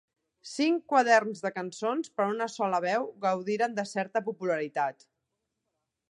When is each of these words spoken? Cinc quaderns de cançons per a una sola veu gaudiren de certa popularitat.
Cinc 0.51 0.79
quaderns 0.93 1.43
de 1.47 1.51
cançons 1.57 2.09
per 2.15 2.25
a 2.27 2.31
una 2.35 2.47
sola 2.53 2.79
veu 2.85 3.05
gaudiren 3.25 3.75
de 3.81 3.85
certa 3.91 4.23
popularitat. 4.31 5.07